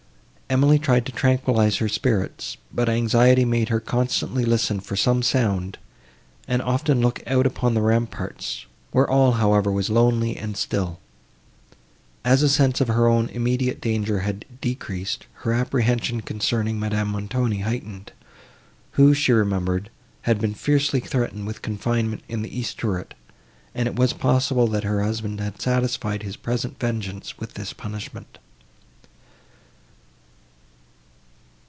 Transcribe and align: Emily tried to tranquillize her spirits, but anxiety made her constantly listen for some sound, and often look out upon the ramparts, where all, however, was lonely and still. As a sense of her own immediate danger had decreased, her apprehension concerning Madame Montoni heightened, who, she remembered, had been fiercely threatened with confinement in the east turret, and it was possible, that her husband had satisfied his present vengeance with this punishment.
Emily 0.53 0.77
tried 0.77 1.05
to 1.05 1.13
tranquillize 1.13 1.77
her 1.77 1.87
spirits, 1.87 2.57
but 2.73 2.89
anxiety 2.89 3.45
made 3.45 3.69
her 3.69 3.79
constantly 3.79 4.43
listen 4.43 4.81
for 4.81 4.97
some 4.97 5.23
sound, 5.23 5.77
and 6.45 6.61
often 6.61 6.99
look 6.99 7.23
out 7.25 7.45
upon 7.45 7.73
the 7.73 7.81
ramparts, 7.81 8.65
where 8.91 9.09
all, 9.09 9.31
however, 9.31 9.71
was 9.71 9.89
lonely 9.89 10.35
and 10.35 10.57
still. 10.57 10.99
As 12.25 12.43
a 12.43 12.49
sense 12.49 12.81
of 12.81 12.89
her 12.89 13.07
own 13.07 13.29
immediate 13.29 13.79
danger 13.79 14.19
had 14.19 14.43
decreased, 14.59 15.25
her 15.35 15.53
apprehension 15.53 16.19
concerning 16.19 16.77
Madame 16.77 17.07
Montoni 17.07 17.59
heightened, 17.59 18.11
who, 18.95 19.13
she 19.13 19.31
remembered, 19.31 19.89
had 20.23 20.41
been 20.41 20.53
fiercely 20.53 20.99
threatened 20.99 21.47
with 21.47 21.61
confinement 21.61 22.23
in 22.27 22.41
the 22.41 22.53
east 22.59 22.77
turret, 22.77 23.13
and 23.73 23.87
it 23.87 23.95
was 23.95 24.11
possible, 24.11 24.67
that 24.67 24.83
her 24.83 25.01
husband 25.01 25.39
had 25.39 25.61
satisfied 25.61 26.23
his 26.23 26.35
present 26.35 26.77
vengeance 26.77 27.37
with 27.39 27.53
this 27.53 27.71
punishment. 27.71 28.37